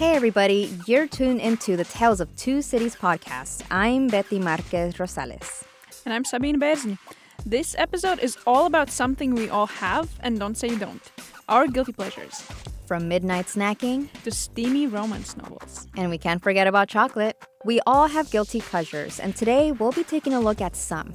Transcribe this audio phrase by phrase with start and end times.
[0.00, 3.62] Hey, everybody, you're tuned into the Tales of Two Cities podcast.
[3.70, 5.64] I'm Betty Marquez Rosales.
[6.06, 6.96] And I'm Sabine Bērziņa.
[7.44, 11.02] This episode is all about something we all have and don't say you don't
[11.50, 12.40] our guilty pleasures.
[12.86, 15.86] From midnight snacking to steamy romance novels.
[15.98, 17.36] And we can't forget about chocolate.
[17.66, 21.12] We all have guilty pleasures, and today we'll be taking a look at some.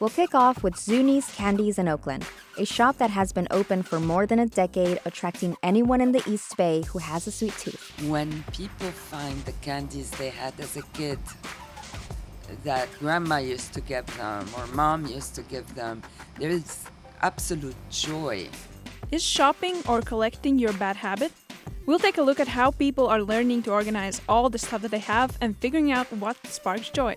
[0.00, 2.24] We'll kick off with Zoonie's Candies in Oakland,
[2.58, 6.22] a shop that has been open for more than a decade, attracting anyone in the
[6.26, 7.92] East Bay who has a sweet tooth.
[8.08, 11.20] When people find the candies they had as a kid
[12.64, 16.02] that grandma used to give them or mom used to give them,
[16.40, 16.84] there is
[17.22, 18.48] absolute joy.
[19.12, 21.32] Is shopping or collecting your bad habit?
[21.86, 24.90] We'll take a look at how people are learning to organize all the stuff that
[24.90, 27.14] they have and figuring out what sparks joy.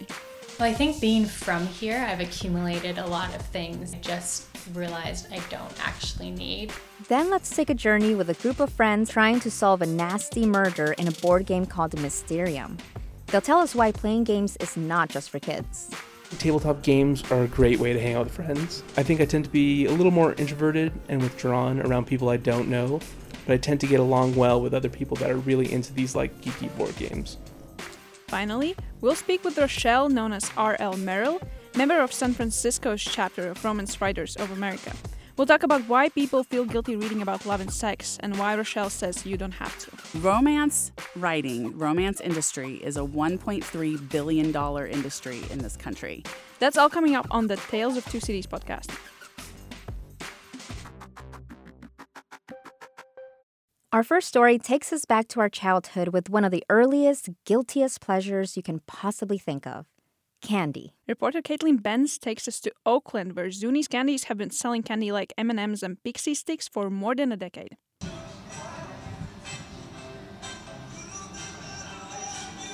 [0.60, 5.32] Well, I think being from here, I've accumulated a lot of things I just realized
[5.32, 6.74] I don't actually need.
[7.08, 10.48] Then let's take a journey with a group of friends trying to solve a nasty
[10.48, 12.78] murder in a board game called Mysterium.
[13.28, 15.92] They'll tell us why playing games is not just for kids.
[16.40, 18.81] Tabletop games are a great way to hang out with friends.
[18.98, 22.38] I think I tend to be a little more introverted and withdrawn around people I
[22.38, 23.00] don't know,
[23.46, 26.16] but I tend to get along well with other people that are really into these
[26.16, 27.38] like geeky board games.
[28.28, 30.97] Finally, we'll speak with Rochelle, known as R.L.
[30.97, 31.42] Merrill,
[31.75, 34.92] member of San Francisco's chapter of Romance Writers of America.
[35.38, 38.89] We'll talk about why people feel guilty reading about love and sex and why Rochelle
[38.89, 40.19] says you don't have to.
[40.19, 44.47] Romance writing, romance industry is a $1.3 billion
[44.91, 46.23] industry in this country.
[46.59, 48.89] That's all coming up on the Tales of Two Cities podcast.
[53.98, 58.00] Our first story takes us back to our childhood with one of the earliest, guiltiest
[58.00, 59.88] pleasures you can possibly think of
[60.40, 60.94] candy.
[61.08, 65.34] Reporter Kaitlin Benz takes us to Oakland, where Zoonie's Candies have been selling candy like
[65.36, 67.75] M&Ms and Pixy Stix for more than a decade.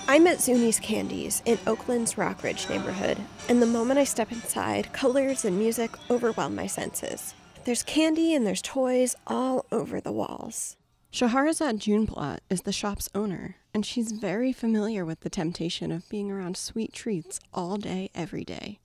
[0.09, 5.45] I'm at Zoonie's Candies in Oakland's Rockridge neighborhood, and the moment I step inside, colors
[5.45, 7.33] and music overwhelm my senses.
[7.63, 10.75] There's candy and there's toys all over the walls.
[11.13, 16.31] Shahrazad Juneblatt is the shop's owner, and she's very familiar with the temptation of being
[16.31, 18.79] around sweet treats all day, every day.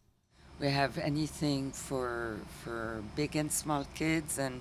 [0.61, 4.61] We have anything for for big and small kids, and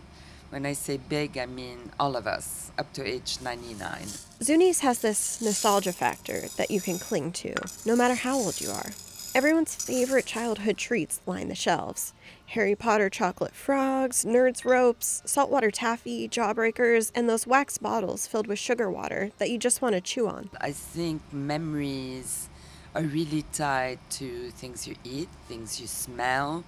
[0.49, 3.99] when I say big, I mean all of us up to age 99.
[4.39, 7.53] Zoonie's has this nostalgia factor that you can cling to,
[7.85, 8.91] no matter how old you are.
[9.37, 12.11] Everyone's favorite childhood treats line the shelves.
[12.47, 18.57] Harry Potter chocolate frogs, nerds ropes, saltwater taffy, jawbreakers, and those wax bottles filled with
[18.57, 20.49] sugar water that you just want to chew on.
[20.59, 22.49] I think memories
[22.95, 26.63] are really tied to things you eat, things you smell,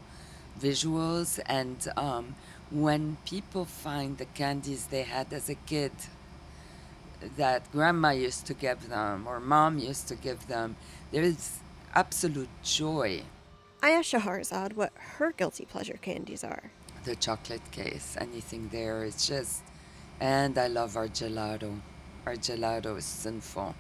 [0.62, 2.36] visuals, and um,
[2.70, 5.92] when people find the candies they had as a kid
[7.36, 10.76] that grandma used to give them or mom used to give them,
[11.12, 11.62] there is
[11.96, 13.24] absolute joy
[13.82, 16.72] I asked Shahrazad what her guilty pleasure candies are.
[17.06, 19.62] The chocolate case, anything there is just,
[20.20, 21.80] and I love our gelato.
[22.26, 23.76] Our gelato is sinful.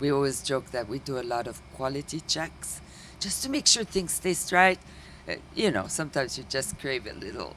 [0.00, 2.80] We always joke that we do a lot of quality checks
[3.20, 4.80] just to make sure things taste right.
[5.28, 7.54] Uh, you know, sometimes you just crave a little.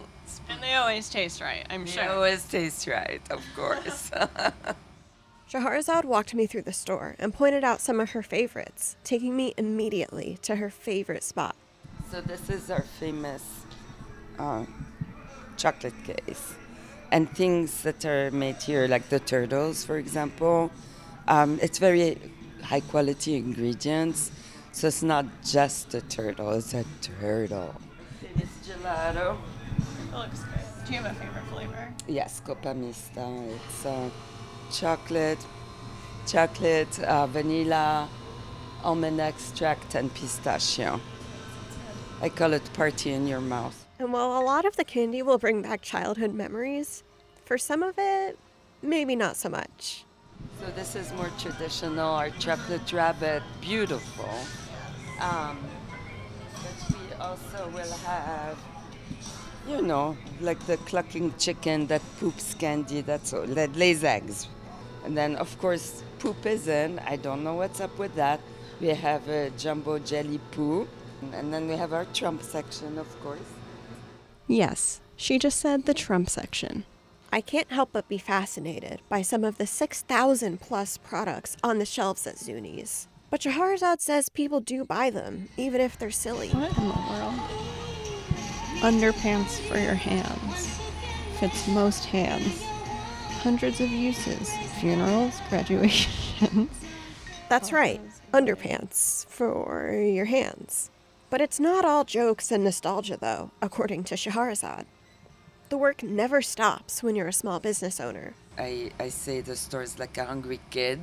[0.48, 2.04] And they always taste right, I'm they sure.
[2.04, 4.12] They always taste right, of course.
[5.50, 9.56] Shahrazad walked me through the store and pointed out some of her favorites, taking me
[9.58, 11.56] immediately to her favorite spot.
[12.12, 13.44] So this is our famous
[14.38, 14.66] uh,
[15.58, 16.54] chocolate case,
[17.12, 20.70] and things that are made here, like the turtles, for example.
[21.28, 22.18] Um, it's very
[22.62, 24.32] high quality ingredients,
[24.72, 27.74] so it's not just a turtle; it's a turtle.
[28.36, 29.38] It's gelato.
[30.14, 30.86] It looks good.
[30.86, 31.94] Do you have a favorite flavor?
[32.08, 33.28] Yes, Copa Mista.
[33.56, 34.10] It's uh,
[34.72, 35.44] chocolate,
[36.26, 38.08] chocolate, uh, vanilla,
[38.84, 41.00] almond extract, and pistachio.
[42.22, 43.86] I call it party in your mouth.
[44.00, 47.04] And while a lot of the candy will bring back childhood memories,
[47.46, 48.38] for some of it,
[48.82, 50.06] maybe not so much.
[50.60, 54.30] So this is more traditional, our chocolate rabbit, beautiful.
[55.20, 55.58] Um,
[56.54, 58.58] but we also will have,
[59.68, 64.48] you know, like the clucking chicken that poops candy, that's all, that lays eggs.
[65.06, 67.00] And then, of course, poop is in.
[67.00, 68.40] I don't know what's up with that.
[68.80, 70.88] We have a jumbo jelly poo
[71.34, 73.40] and then we have our Trump section, of course.
[74.48, 76.86] Yes, she just said the Trump section.
[77.32, 81.86] I can't help but be fascinated by some of the 6,000 plus products on the
[81.86, 83.08] shelves at Zoonie's.
[83.30, 86.50] But Shahrazad says people do buy them, even if they're silly.
[86.50, 87.36] What in the world?
[88.82, 90.80] Underpants for your hands.
[91.40, 92.64] Fits most hands.
[93.40, 96.70] Hundreds of uses funerals, graduations.
[97.50, 98.02] That's right,
[98.34, 100.92] underpants for your hands.
[101.30, 104.86] But it's not all jokes and nostalgia, though, according to Shahrazad.
[105.70, 108.34] The work never stops when you're a small business owner.
[108.58, 111.00] I, I say the store is like a hungry kid.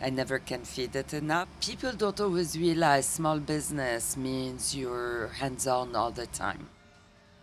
[0.00, 1.48] I never can feed it enough.
[1.60, 6.68] People don't always realize small business means you're hands on all the time.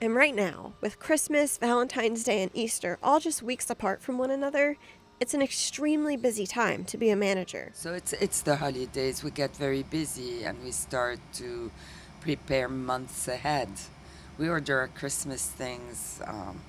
[0.04, 4.32] And right now, with Christmas, Valentine's Day, and Easter all just weeks apart from one
[4.32, 4.76] another,
[5.22, 7.72] it's an extremely busy time to be a manager.
[7.74, 9.24] So it's it's the holidays.
[9.24, 11.72] We get very busy and we start to
[12.20, 13.70] prepare months ahead.
[14.38, 16.60] We order our Christmas things um,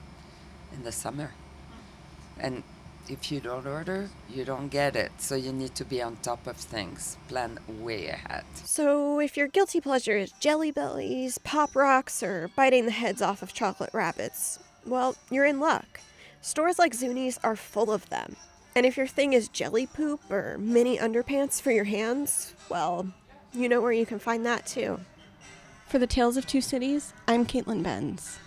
[0.73, 1.33] in the summer,
[2.39, 2.63] and
[3.09, 5.13] if you don't order, you don't get it.
[5.19, 8.45] So you need to be on top of things, plan way ahead.
[8.55, 13.43] So if your guilty pleasure is jelly bellies, pop rocks, or biting the heads off
[13.43, 16.01] of chocolate rabbits, well, you're in luck.
[16.41, 18.37] Stores like Zoonie's are full of them.
[18.77, 23.07] And if your thing is jelly poop or mini underpants for your hands, well,
[23.53, 25.01] you know where you can find that too.
[25.87, 28.39] For the Tales of Two Cities, I'm Kaitlin Benz.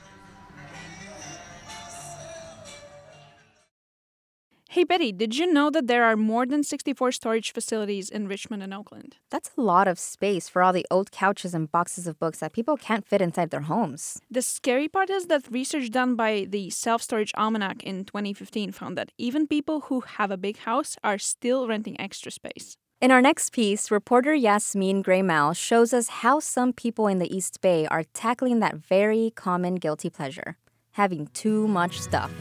[4.70, 8.62] Hey Betty, did you know that there are more than 64 storage facilities in Richmond
[8.62, 9.16] and Oakland?
[9.30, 12.52] That's a lot of space for all the old couches and boxes of books that
[12.52, 14.20] people can't fit inside their homes.
[14.30, 18.98] The scary part is that research done by the Self Storage Almanac in 2015 found
[18.98, 22.76] that even people who have a big house are still renting extra space.
[23.00, 27.62] In our next piece, reporter Yasmin Graeml shows us how some people in the East
[27.62, 30.58] Bay are tackling that very common guilty pleasure
[30.98, 32.32] having too much stuff.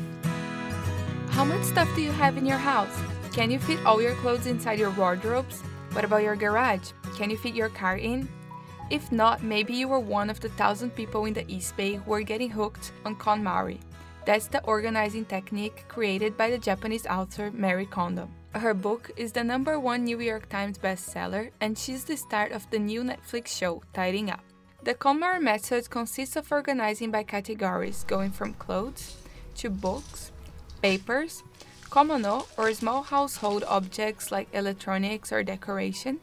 [1.30, 2.98] How much stuff do you have in your house?
[3.32, 5.60] Can you fit all your clothes inside your wardrobes?
[5.92, 6.92] What about your garage?
[7.16, 8.28] Can you fit your car in?
[8.90, 12.12] If not, maybe you are one of the thousand people in the East Bay who
[12.12, 13.78] are getting hooked on KonMari.
[14.24, 18.28] That's the organizing technique created by the Japanese author Marie Kondo.
[18.54, 22.68] Her book is the number one New York Times bestseller, and she's the start of
[22.70, 24.42] the new Netflix show, Tidying Up.
[24.82, 29.16] The KonMari method consists of organizing by categories, going from clothes
[29.56, 30.32] to books,
[30.82, 31.42] papers,
[31.90, 36.20] komono or small household objects like electronics or decoration,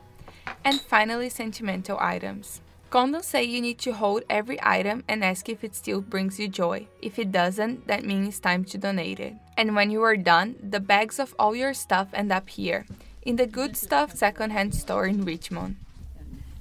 [0.64, 2.62] and finally sentimental items.
[2.90, 6.48] Kondo say you need to hold every item and ask if it still brings you
[6.48, 6.86] joy.
[7.02, 9.34] If it doesn't, that means it's time to donate it.
[9.58, 12.86] And when you are done, the bags of all your stuff end up here,
[13.24, 15.78] in the Good Stuff secondhand store in Richmond.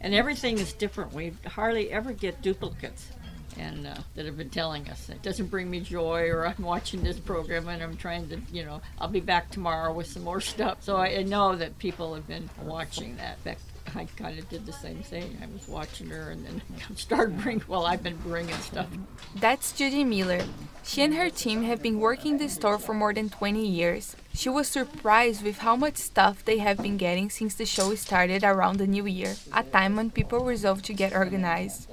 [0.00, 1.12] And everything is different.
[1.12, 3.12] We hardly ever get duplicates
[3.58, 5.08] and uh, that have been telling us.
[5.08, 8.64] It doesn't bring me joy or i'm watching this program and i'm trying to you
[8.64, 10.78] know i'll be back tomorrow with some more stuff.
[10.80, 13.42] So i, know that people have been watching that.
[13.44, 13.58] Beck,
[13.94, 15.38] i kind of did the same thing.
[15.40, 16.62] I was watching her and then
[16.96, 18.88] started bringing well i've been bringing stuff.
[19.36, 20.42] That's judy miller
[20.84, 24.16] she and her team have been working the store for more than 20 years.
[24.34, 28.42] She was surprised with how much stuff they have been getting since the show started
[28.42, 31.88] around the new year a time when people resolved to get organized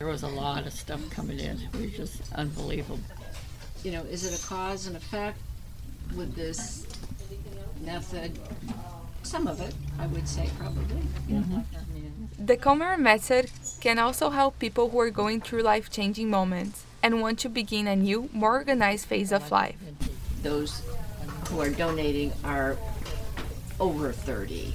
[0.00, 1.60] there was a lot of stuff coming in.
[1.74, 2.98] It was just unbelievable.
[3.84, 5.36] You know, is it a cause and effect
[6.16, 6.86] with this
[7.82, 8.38] method?
[9.22, 11.02] Some of it, I would say, probably.
[11.28, 12.46] Mm-hmm.
[12.46, 13.50] The KonMari method
[13.82, 17.86] can also help people who are going through life changing moments and want to begin
[17.86, 19.76] a new, more organized phase of life.
[20.42, 20.80] Those
[21.50, 22.78] who are donating are
[23.78, 24.72] over 30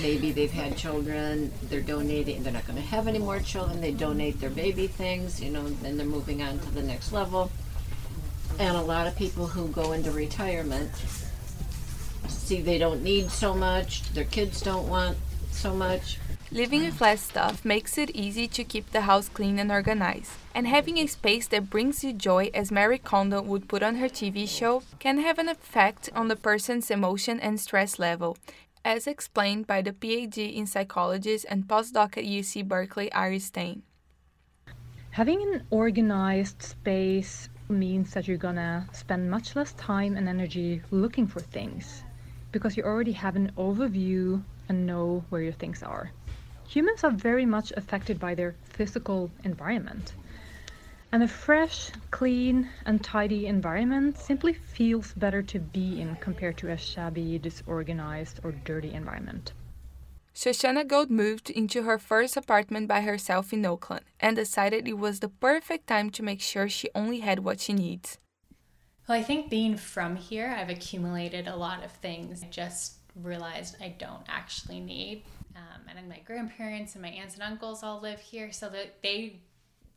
[0.00, 3.92] maybe they've had children, they're donating, they're not going to have any more children, they
[3.92, 7.50] donate their baby things, you know, then they're moving on to the next level.
[8.58, 10.90] And a lot of people who go into retirement
[12.28, 15.16] see they don't need so much, their kids don't want
[15.50, 16.18] so much.
[16.52, 20.30] Living with less stuff makes it easy to keep the house clean and organized.
[20.54, 24.08] And having a space that brings you joy, as Marie Kondo would put on her
[24.08, 28.38] TV show, can have an effect on the person's emotion and stress level,
[28.86, 33.82] as explained by the PhD in psychologist and postdoc at UC Berkeley, Iris Stain.
[35.10, 41.26] Having an organized space means that you're gonna spend much less time and energy looking
[41.26, 42.04] for things
[42.52, 46.12] because you already have an overview and know where your things are.
[46.68, 50.14] Humans are very much affected by their physical environment.
[51.12, 56.72] And a fresh, clean, and tidy environment simply feels better to be in compared to
[56.72, 59.52] a shabby, disorganized, or dirty environment.
[60.34, 65.20] Shoshana Gold moved into her first apartment by herself in Oakland and decided it was
[65.20, 68.18] the perfect time to make sure she only had what she needs.
[69.08, 73.76] Well, I think being from here, I've accumulated a lot of things I just realized
[73.80, 75.22] I don't actually need.
[75.54, 79.00] Um, and then my grandparents and my aunts and uncles all live here, so that
[79.02, 79.40] they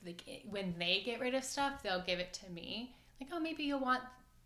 [0.06, 2.96] like when they get rid of stuff, they'll give it to me.
[3.20, 4.02] Like, oh, maybe you'll want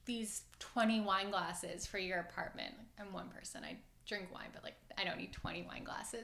[0.06, 2.74] these 20 wine glasses for your apartment.
[3.00, 3.64] I'm one person.
[3.64, 6.24] I drink wine, but like I don't need 20 wine glasses.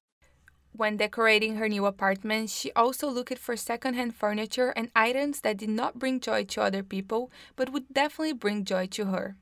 [0.71, 5.69] When decorating her new apartment, she also looked for secondhand furniture and items that did
[5.69, 9.35] not bring joy to other people, but would definitely bring joy to her.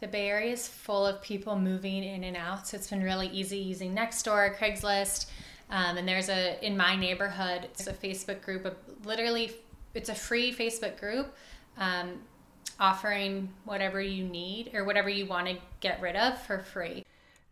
[0.00, 3.28] The Bay Area is full of people moving in and out, so it's been really
[3.28, 5.26] easy using Nextdoor, Craigslist,
[5.72, 7.64] um, and there's a in my neighborhood.
[7.64, 9.52] It's a Facebook group of literally,
[9.94, 11.34] it's a free Facebook group,
[11.78, 12.20] um,
[12.78, 17.04] offering whatever you need or whatever you want to get rid of for free.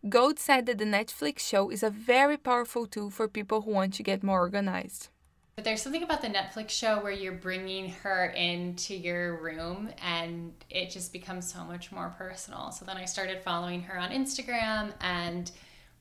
[0.07, 3.93] Gold said that the Netflix show is a very powerful tool for people who want
[3.95, 5.09] to get more organized.
[5.55, 10.53] But there's something about the Netflix show where you're bringing her into your room and
[10.69, 12.71] it just becomes so much more personal.
[12.71, 15.51] So then I started following her on Instagram and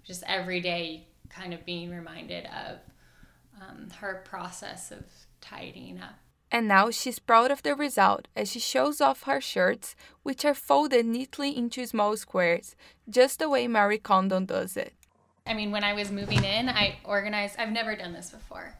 [0.04, 2.78] just every day kind of being reminded of
[3.60, 5.04] um, her process of
[5.40, 6.16] tidying up.
[6.52, 9.94] And now she's proud of the result as she shows off her shirts,
[10.24, 12.74] which are folded neatly into small squares,
[13.08, 14.92] just the way Marie Kondo does it.
[15.46, 18.74] I mean, when I was moving in, I organized, I've never done this before.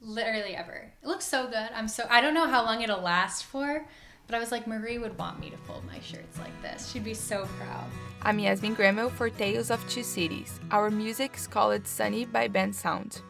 [0.00, 0.92] Literally ever.
[1.02, 1.68] It looks so good.
[1.74, 3.86] I'm so, I don't know how long it'll last for,
[4.30, 6.88] but I was like, Marie would want me to fold my shirts like this.
[6.88, 7.86] She'd be so proud.
[8.22, 10.60] I'm Yasmin Graeml for Tales of Two Cities.
[10.70, 13.22] Our music is called Sunny by Bensound.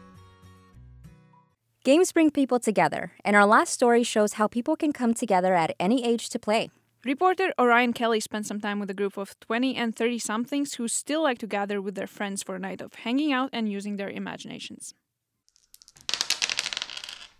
[1.83, 5.75] Games bring people together, and our last story shows how people can come together at
[5.79, 6.69] any age to play.
[7.03, 10.87] Reporter Orion Kelley spent some time with a group of 20 and 30 somethings who
[10.87, 13.95] still like to gather with their friends for a night of hanging out and using
[13.95, 14.93] their imaginations.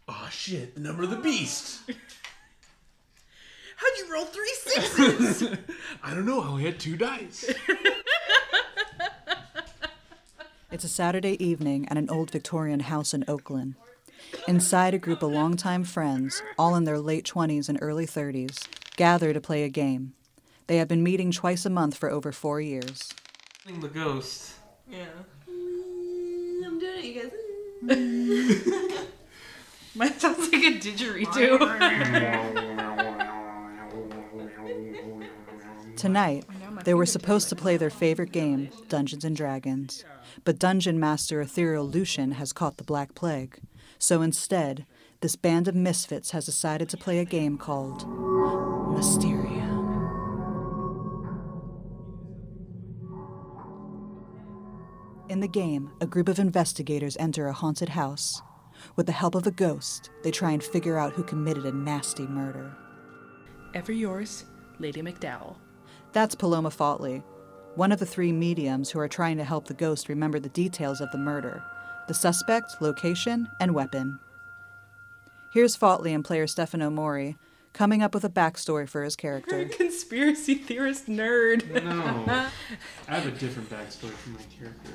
[0.08, 1.82] Oh shit, the number of the beast.
[4.12, 5.58] How'd roll three sixes?
[6.04, 7.50] I don't know, I only had two dice.
[10.72, 13.76] It's a Saturday evening at an old Victorian house in Oakland.
[14.48, 19.34] Inside, a group of longtime friends, all in their late 20s and early 30s, gather
[19.34, 20.14] to play a game.
[20.68, 23.14] They have been meeting twice a month for over four years.
[23.66, 24.54] The ghost.
[24.90, 25.06] Yeah.
[25.48, 28.92] I'm doing it, you guys.
[29.96, 32.71] Mine sounds like a didgeridoo.
[36.02, 36.46] Tonight,
[36.84, 40.04] they were supposed to play their favorite game, Dungeons and Dragons.
[40.44, 43.60] But Dungeon Master Ethereal Lucian has caught the Black Plague.
[44.00, 44.88] So instead,
[45.20, 48.08] this band of misfits has decided to play a game called
[48.98, 49.70] Mysterium.
[55.30, 58.42] In the game, a group of investigators enter a haunted house.
[58.96, 62.26] With the help of a ghost, they try and figure out who committed a nasty
[62.26, 62.76] murder.
[63.76, 64.46] Ever yours,
[64.80, 65.58] Lady McDowell.
[66.14, 67.24] That's Paloma Fautley,
[67.76, 71.00] one of the three mediums who are trying to help the ghost remember the details
[71.02, 71.64] of the murder
[72.08, 74.20] the suspect, location, and weapon.
[75.54, 77.38] Here's Fautley and player Stefano Mori
[77.72, 79.66] coming up with a backstory for his character.
[79.78, 81.84] Conspiracy theorist nerd.
[81.84, 82.26] No.
[83.08, 84.92] I have a different backstory for my character.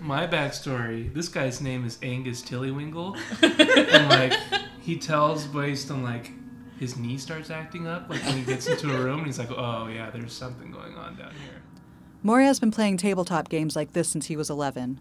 [0.00, 3.16] My backstory this guy's name is Angus Tillywingle.
[3.92, 4.32] and, like,
[4.80, 6.32] he tells based on, like,
[6.78, 8.08] his knee starts acting up.
[8.08, 10.94] Like, when he gets into a room, and he's like, oh, yeah, there's something going
[10.94, 11.62] on down here.
[12.22, 15.00] Mori has been playing tabletop games like this since he was 11.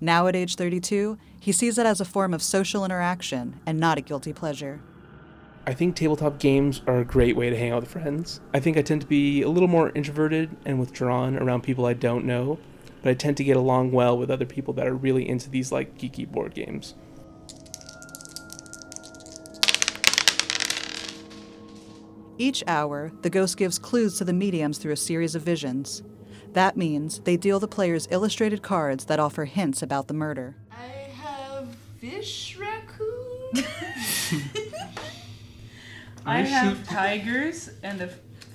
[0.00, 3.98] Now at age 32, he sees it as a form of social interaction and not
[3.98, 4.80] a guilty pleasure.
[5.66, 8.40] I think tabletop games are a great way to hang out with friends.
[8.52, 11.94] I think I tend to be a little more introverted and withdrawn around people I
[11.94, 12.58] don't know,
[13.02, 15.72] but I tend to get along well with other people that are really into these
[15.72, 16.94] like geeky board games.
[22.36, 26.02] Each hour, the ghost gives clues to the mediums through a series of visions.
[26.52, 30.56] That means they deal the players illustrated cards that offer hints about the murder.
[30.72, 31.68] I have
[32.00, 33.52] fish raccoon.
[36.26, 38.08] I, I have tigers and a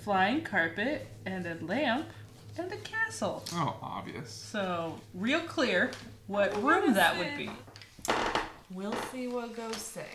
[0.04, 2.08] flying carpet and a lamp
[2.58, 3.46] and a castle.
[3.54, 4.30] Oh, obvious.
[4.30, 5.92] So, real clear
[6.28, 7.50] what What room that would be.
[8.72, 10.08] We'll see what ghosts say.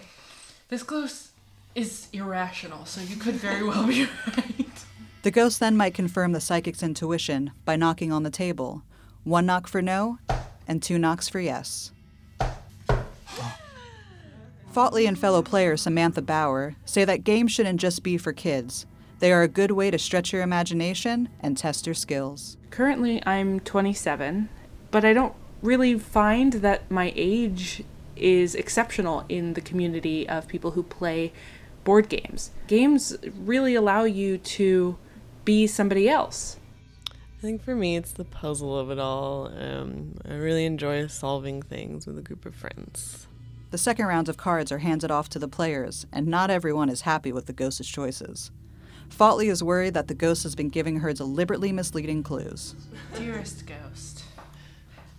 [0.69, 1.31] This ghost
[1.75, 4.05] is irrational, so you could very well be
[4.37, 4.85] right.
[5.23, 8.83] The ghost then might confirm the psychic's intuition by knocking on the table.
[9.25, 10.19] One knock for no,
[10.69, 11.93] and two knocks for yes.
[14.73, 18.87] Fautley and fellow player Samantha Bauer say that games shouldn't just be for kids.
[19.21, 22.57] They are a good way to stretch your imagination and test your skills.
[22.71, 24.49] Currently, I'm 27,
[24.91, 27.85] but I don't really find that my age
[28.17, 31.33] is exceptional in the community of people who play
[31.85, 32.51] board games.
[32.67, 34.97] Games really allow you to
[35.45, 36.57] be somebody else.
[37.11, 39.49] I think for me, it's the puzzle of it all.
[39.49, 43.27] Um, I really enjoy solving things with a group of friends.
[43.71, 47.03] The second round of cards are handed off to the players, and not everyone is
[47.03, 48.51] happy with the ghost's choices.
[49.11, 52.75] Fautley is worried that the ghost has been giving her deliberately misleading clues.
[53.17, 54.25] Dearest ghost,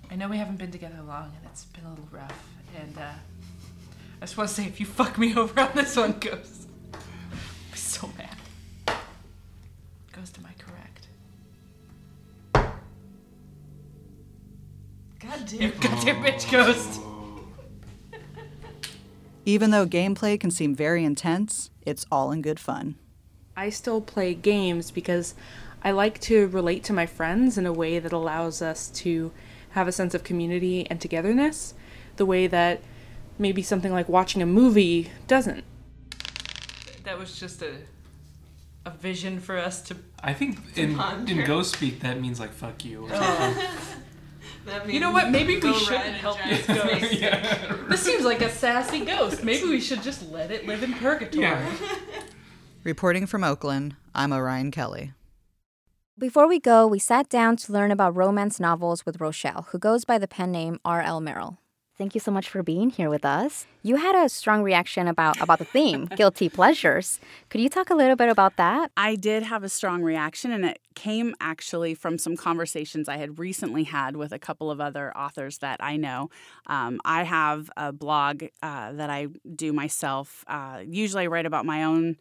[0.10, 2.48] I know we haven't been together long and it's been a little rough.
[2.78, 3.12] And uh,
[4.22, 7.76] I just want to say, if you fuck me over on this one, ghost, I'm
[7.76, 8.98] so mad.
[10.12, 11.08] Ghost, am I correct?
[15.20, 15.74] Goddamn.
[15.80, 17.02] Goddamn bitch, ghost.
[19.46, 22.96] Even though gameplay can seem very intense, it's all in good fun.
[23.56, 25.36] I still play games because
[25.84, 29.32] I like to relate to my friends in a way that allows us to
[29.72, 31.76] have a sense of community and togetherness,
[32.16, 32.82] the way that
[33.38, 35.63] maybe something like watching a movie doesn't.
[37.04, 37.75] That was just a
[38.86, 39.96] a vision for us to.
[40.24, 41.32] I think to in ponder.
[41.32, 43.68] in ghost speak that means like fuck you or something.
[44.88, 45.30] You know what?
[45.30, 47.13] Maybe we shouldn't help this ghost.
[47.13, 47.75] Yeah.
[47.88, 49.44] This seems like a sassy ghost.
[49.44, 51.58] Maybe we should just let it live in purgatory.
[52.84, 55.13] Reporting from Oakland, I'm Orion Kelley.
[56.18, 60.06] Before we go, we sat down to learn about romance novels with Rochelle, who goes
[60.06, 61.20] by the pen name R.L.
[61.20, 61.60] Merrill.
[61.98, 63.68] Thank you so much for being here with us.
[63.82, 67.22] You had a strong reaction about, about the theme, guilty pleasures.
[67.50, 68.92] Could you talk a little bit about that?
[68.98, 73.40] I did have a strong reaction, and it came actually from some conversations I had
[73.40, 76.30] recently had with a couple of other authors that I know.
[76.68, 80.44] Um, I have a blog uh, that I do myself.
[80.48, 82.18] Uh, usually, I write about my own.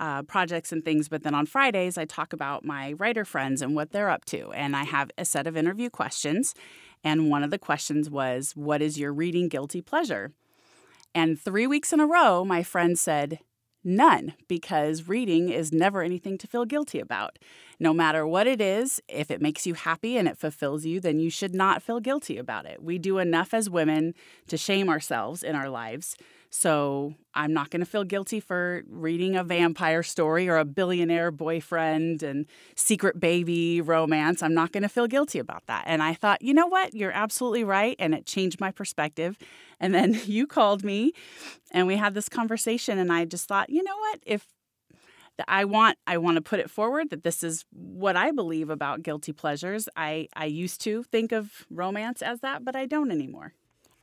[0.00, 3.76] Uh, projects and things, but then on Fridays, I talk about my writer friends and
[3.76, 4.50] what they're up to.
[4.50, 6.52] And I have a set of interview questions.
[7.04, 10.32] And one of the questions was, What is your reading guilty pleasure?
[11.14, 13.38] And three weeks in a row, my friend said,
[13.86, 17.38] None, because reading is never anything to feel guilty about.
[17.78, 21.20] No matter what it is, if it makes you happy and it fulfills you, then
[21.20, 22.82] you should not feel guilty about it.
[22.82, 24.14] We do enough as women
[24.48, 26.16] to shame ourselves in our lives.
[26.56, 31.32] So I'm not going to feel guilty for reading a vampire story or a billionaire
[31.32, 32.46] boyfriend and
[32.76, 34.40] secret baby romance.
[34.40, 35.82] I'm not going to feel guilty about that.
[35.88, 36.94] And I thought, you know what?
[36.94, 37.96] You're absolutely right.
[37.98, 39.36] And it changed my perspective.
[39.80, 41.12] And then you called me
[41.72, 43.00] and we had this conversation.
[43.00, 44.20] And I just thought, you know what?
[44.24, 44.46] If
[45.48, 49.02] I want I want to put it forward that this is what I believe about
[49.02, 49.88] guilty pleasures.
[49.96, 53.54] I I used to think of romance as that, but I don't anymore.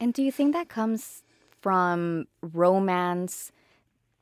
[0.01, 1.23] And do you think that comes
[1.61, 3.51] from romance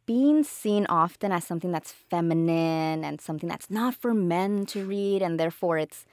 [0.05, 5.21] being seen often as something that's feminine and something that's not for men to read,
[5.21, 6.05] and therefore it's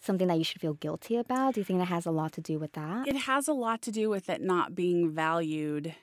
[0.00, 1.54] something that you should feel guilty about?
[1.54, 3.06] Do you think that has a lot to do with that?
[3.06, 5.94] It has a lot to do with it not being valued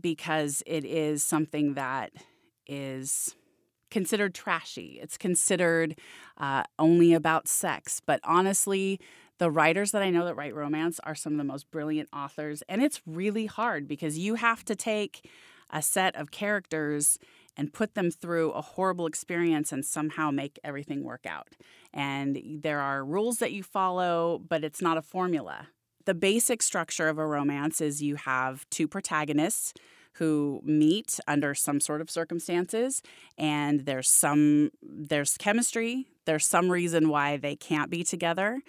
[0.00, 2.12] because it is something that
[2.66, 3.34] is
[3.90, 4.98] considered trashy.
[5.00, 5.96] It's considered
[6.36, 8.00] uh, only about sex.
[8.04, 9.00] But honestly,
[9.38, 12.62] the writers that I know that write romance are some of the most brilliant authors.
[12.68, 15.28] And it's really hard because you have to take
[15.70, 17.18] a set of characters
[17.56, 21.56] and put them through a horrible experience and somehow make everything work out.
[21.92, 25.68] And there are rules that you follow, but it's not a formula.
[26.04, 29.72] The basic structure of a romance is you have two protagonists
[30.14, 33.02] who meet under some sort of circumstances
[33.36, 38.60] and there's some there's chemistry there's some reason why they can't be together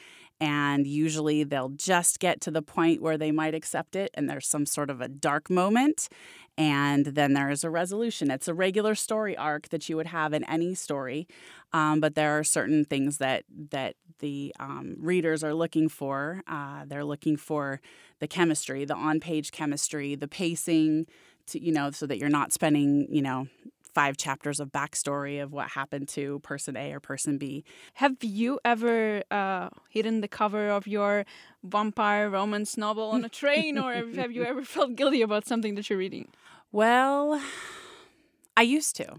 [0.41, 4.47] and usually they'll just get to the point where they might accept it and there's
[4.47, 6.09] some sort of a dark moment
[6.57, 8.31] and then there is a resolution.
[8.31, 11.27] It's a regular story arc that you would have in any story
[11.73, 16.41] um, but there are certain things that that the um, readers are looking for.
[16.47, 17.81] Uh, they're looking for
[18.19, 21.05] the chemistry the on-page chemistry the pacing
[21.47, 23.47] to you know so that you're not spending you know
[23.95, 27.63] five chapters of backstory of what happened to person A or person B.
[27.95, 31.25] Have you ever uh, hidden the cover of your
[31.63, 35.89] vampire romance novel on a train, or have you ever felt guilty about something that
[35.89, 36.27] you're reading?
[36.71, 37.41] Well,
[38.57, 39.15] I used to.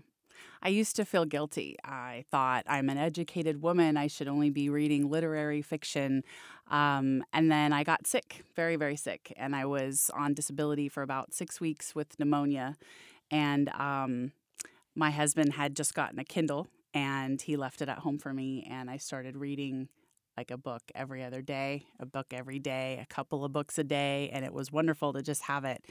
[0.62, 1.77] I used to feel guilty.
[1.85, 3.97] I thought I'm an educated woman.
[3.97, 6.23] I should only be reading literary fiction.
[6.71, 9.33] Um, and then I got sick, very, very sick.
[9.37, 12.77] And I was on disability for about six weeks with pneumonia.
[13.31, 14.33] And um,
[14.96, 18.66] my husband had just gotten a Kindle and he left it at home for me.
[18.70, 19.88] And I started reading
[20.37, 23.85] like a book every other day, a book every day, a couple of books a
[23.85, 25.85] day, and it was wonderful to just have it.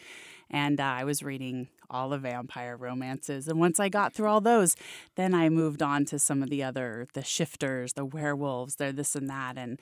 [0.50, 4.42] And uh, I was reading all the vampire romances, and once I got through all
[4.42, 4.76] those,
[5.16, 9.16] then I moved on to some of the other, the shifters, the werewolves, they're this
[9.16, 9.80] and that, and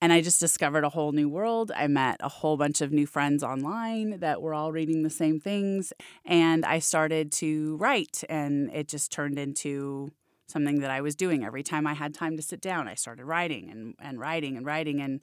[0.00, 1.72] and I just discovered a whole new world.
[1.74, 5.40] I met a whole bunch of new friends online that were all reading the same
[5.40, 5.92] things,
[6.24, 10.12] and I started to write, and it just turned into
[10.48, 12.88] something that I was doing every time I had time to sit down.
[12.88, 15.00] I started writing and, and writing and writing.
[15.00, 15.20] And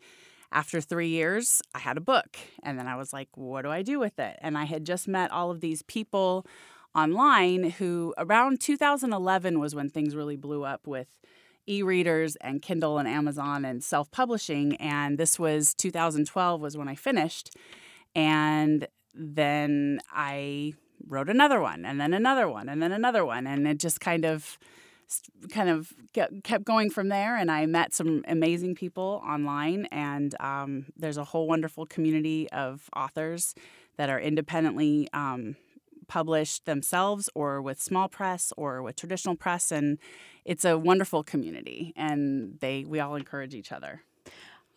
[0.52, 2.38] after three years, I had a book.
[2.64, 4.38] And then I was like, what do I do with it?
[4.42, 6.46] And I had just met all of these people
[6.94, 11.08] online who around 2011 was when things really blew up with
[11.68, 17.56] e-readers and Kindle and Amazon and self-publishing and this was 2012 was when I finished
[18.16, 20.74] and then I
[21.08, 24.26] wrote another one and then another one and then another one and it just kind
[24.26, 24.58] of
[25.52, 25.94] kind of
[26.44, 31.24] kept going from there and i met some amazing people online and um, there's a
[31.24, 33.54] whole wonderful community of authors
[33.98, 35.56] that are independently um,
[36.08, 39.98] published themselves or with small press or with traditional press and
[40.46, 44.02] it's a wonderful community and they we all encourage each other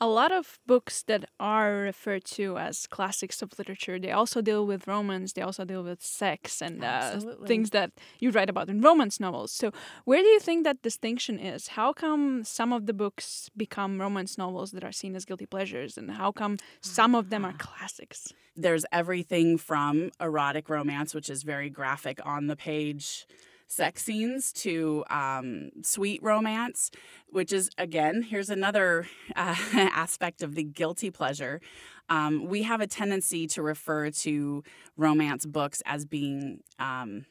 [0.00, 4.66] a lot of books that are referred to as classics of literature they also deal
[4.66, 8.80] with romance they also deal with sex and uh, things that you write about in
[8.80, 9.52] romance novels.
[9.52, 9.72] So
[10.04, 11.68] where do you think that distinction is?
[11.68, 15.98] How come some of the books become romance novels that are seen as guilty pleasures
[15.98, 18.32] and how come some of them are classics?
[18.56, 23.26] There's everything from erotic romance which is very graphic on the page
[23.68, 26.90] sex scenes to um, sweet romance,
[27.28, 31.60] which is, again, here's another uh, aspect of the guilty pleasure.
[32.08, 34.64] Um, we have a tendency to refer to
[34.96, 37.26] romance books as being um,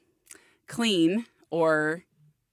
[0.68, 2.04] clean or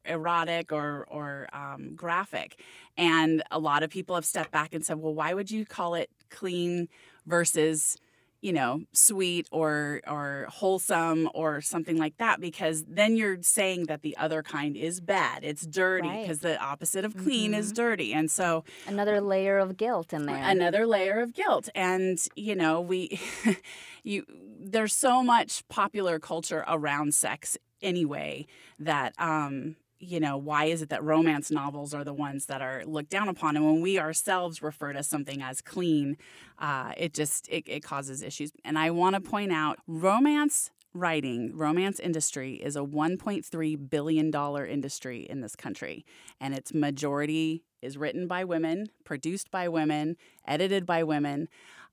[0.07, 2.61] erotic or or um, graphic,
[2.97, 5.95] and a lot of people have stepped back and said, "Well, why would you call
[5.95, 6.89] it clean
[7.27, 7.97] versus
[8.45, 14.03] you know, sweet or or wholesome or something like that because then you're saying that
[14.03, 15.43] the other kind is bad.
[15.43, 16.53] It's dirty because right.
[16.53, 17.61] the opposite of clean mm-hmm.
[17.61, 18.13] is dirty.
[18.13, 20.37] And so another layer of guilt in there.
[20.37, 21.71] Another layer of guilt.
[21.75, 23.19] And you know, we
[24.03, 24.27] you
[24.61, 28.45] there's so much popular culture around sex anyway
[28.79, 32.85] that um you know, why is it that romance novels are the ones that are
[32.87, 33.57] looked down upon?
[33.57, 36.17] And when we ourselves refer to something as clean,
[36.59, 38.53] uh, it just it, it causes issues.
[38.65, 44.65] And I want to point out, romance writing, romance industry is a 1.3 billion dollar
[44.65, 46.07] industry in this country,
[46.41, 51.49] and its majority is written by women, produced by women, edited by women.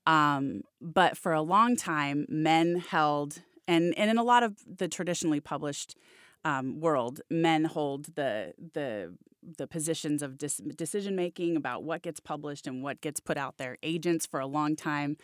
[0.06, 4.88] Um, but for a long time, men held, and, and in a lot of the
[4.88, 5.96] traditionally published
[6.44, 9.14] um, world, men hold the the
[9.58, 13.58] the positions of dis- decision making about what gets published and what gets put out
[13.58, 13.78] there.
[13.82, 15.18] Agents for a long time.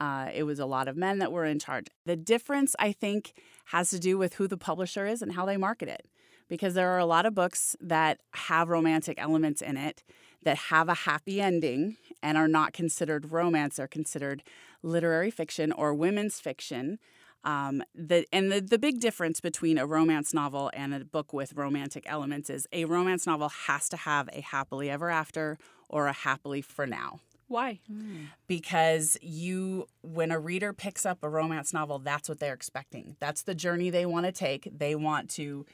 [0.00, 1.88] Uh, it was a lot of men that were in charge.
[2.06, 3.34] The difference, I think,
[3.66, 6.06] has to do with who the publisher is and how they market it.
[6.48, 10.02] Because there are a lot of books that have romantic elements in it
[10.42, 14.42] that have a happy ending and are not considered romance, they're considered
[14.82, 16.98] literary fiction or women's fiction.
[17.44, 21.54] Um, the, and the, the big difference between a romance novel and a book with
[21.54, 26.12] romantic elements is a romance novel has to have a happily ever after or a
[26.12, 27.20] happily for now.
[27.48, 27.80] Why?
[27.90, 28.26] Mm.
[28.46, 33.16] Because you, when a reader picks up a romance novel, that's what they're expecting.
[33.20, 34.68] That's the journey they want to take.
[34.76, 35.64] They want to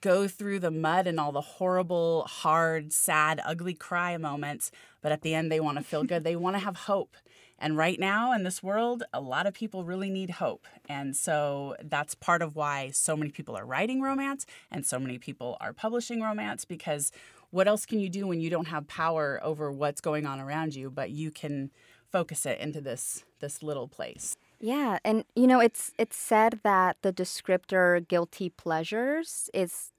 [0.00, 5.22] go through the mud and all the horrible, hard, sad, ugly cry moments, but at
[5.22, 6.24] the end, they want to feel good.
[6.24, 7.16] they want to have hope.
[7.58, 10.66] And right now in this world, a lot of people really need hope.
[10.88, 15.18] And so that's part of why so many people are writing romance and so many
[15.18, 17.12] people are publishing romance because
[17.50, 20.74] what else can you do when you don't have power over what's going on around
[20.74, 21.70] you, but you can
[22.10, 24.36] focus it into this this little place.
[24.60, 29.92] Yeah, and you know, it's it's said that the descriptor guilty pleasures is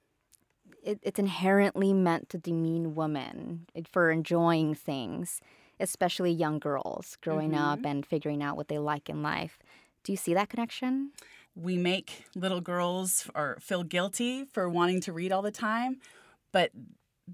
[0.84, 5.41] it, it's inherently meant to demean women eh, for enjoying things
[5.80, 7.64] especially young girls growing mm-hmm.
[7.64, 9.60] up and figuring out what they like in life.
[10.04, 11.12] Do you see that connection?
[11.56, 16.00] We make little girls or feel guilty for wanting to read all the time,
[16.52, 16.72] but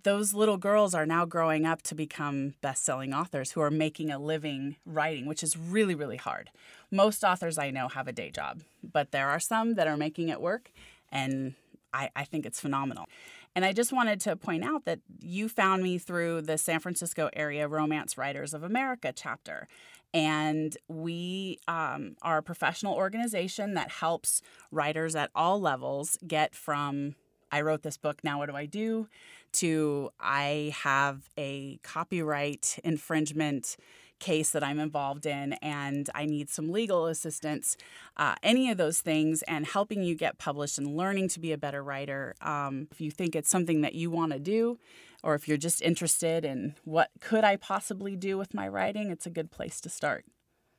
[0.04, 4.18] those little girls are now growing up to become best-selling authors who are making a
[4.18, 6.50] living writing, which is really really hard.
[6.92, 10.30] Most authors I know have a day job, but there are some that are making
[10.30, 10.72] it work
[11.12, 11.56] and
[11.94, 13.06] I, I think it's phenomenal.
[13.56, 17.30] And I just wanted to point out that you found me through the San Francisco
[17.34, 19.68] Area Romance Writers of America chapter.
[20.14, 27.16] And we um, are a professional organization that helps writers at all levels get from
[27.54, 29.10] I wrote this book, now what do I do?
[29.54, 33.78] to I have a copyright infringement
[34.22, 37.76] case that I'm involved in and I need some legal assistance,
[38.16, 41.58] uh, any of those things, and helping you get published and learning to be a
[41.58, 42.36] better writer.
[42.40, 44.78] Um, if you think it's something that you want to do,
[45.24, 49.26] or if you're just interested in what could I possibly do with my writing, it's
[49.26, 50.26] a good place to start.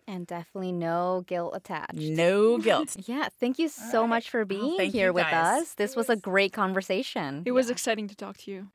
[0.07, 1.94] And definitely no guilt attached.
[1.94, 2.96] No guilt.
[3.07, 3.28] yeah.
[3.38, 4.09] Thank you so right.
[4.09, 5.74] much for being oh, here with us.
[5.74, 7.42] This was a great conversation.
[7.46, 8.68] It was exciting to talk to you.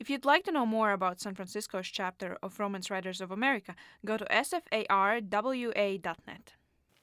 [0.00, 3.74] If you'd like to know more about San Francisco's chapter of Romance Writers of America,
[4.04, 5.24] go to sfarwa.net.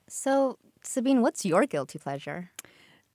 [0.07, 2.51] So, Sabine, what's your guilty pleasure?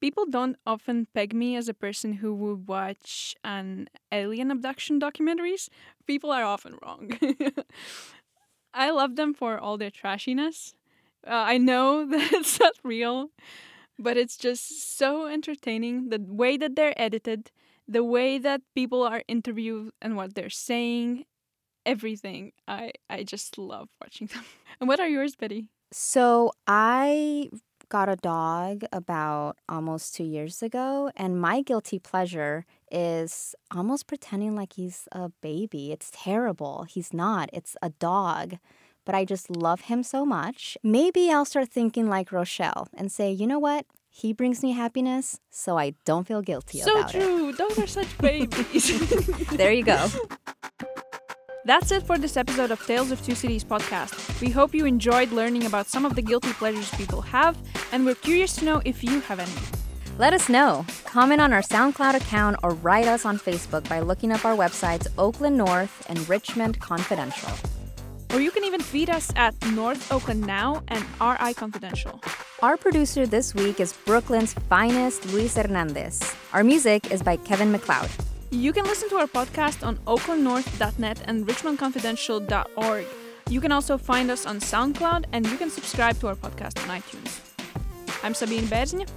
[0.00, 5.68] People don't often peg me as a person who would watch an alien abduction documentaries.
[6.06, 7.18] People are often wrong.
[8.74, 10.74] I love them for all their trashiness.
[11.26, 13.30] Uh, I know that it's not real,
[13.98, 16.10] but it's just so entertaining.
[16.10, 17.50] The way that they're edited,
[17.88, 21.24] the way that people are interviewed and what they're saying,
[21.84, 22.52] everything.
[22.66, 24.44] I, I just love watching them.
[24.80, 25.70] And what are yours, Betty?
[25.92, 27.48] So I
[27.88, 34.54] got a dog about almost two years ago, and my guilty pleasure is almost pretending
[34.54, 35.92] like he's a baby.
[35.92, 36.84] It's terrible.
[36.88, 38.56] He's not, it's a dog.
[39.06, 40.76] But I just love him so much.
[40.82, 43.86] Maybe I'll start thinking like Rochelle and say, you know what?
[44.18, 47.20] He brings me happiness, so I don't feel guilty so about true.
[47.20, 47.22] It.
[47.22, 47.52] So true.
[47.52, 48.88] Those are such babies.
[49.58, 50.08] There you go.
[51.66, 54.40] That's it for this episode of Tales of Two Cities podcast.
[54.40, 57.58] We hope you enjoyed learning about some of the guilty pleasures people have,
[57.92, 59.52] and we're curious to know if you have any.
[60.16, 60.86] Let us know.
[61.04, 65.08] Comment on our SoundCloud account or write us on Facebook by looking up our websites
[65.18, 67.52] Oakland North and Richmond Confidential.
[68.36, 72.20] Or you can even feed us at North Oakland Now and RI Confidential.
[72.60, 76.20] Our producer this week is Brooklyn's finest, Luis Hernandez.
[76.52, 78.10] Our music is by Kevin MacLeod.
[78.50, 83.06] You can listen to our podcast on oaklandnorth.net and richmondconfidential.org.
[83.48, 87.00] You can also find us on SoundCloud and you can subscribe to our podcast on
[87.00, 87.40] iTunes.
[88.22, 89.08] I'm Sabine Bērziņa.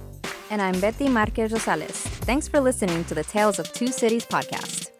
[0.50, 2.06] And I'm Betty Marquez Rosales.
[2.24, 4.90] Thanks for listening to the Tales of Two Cities podcast.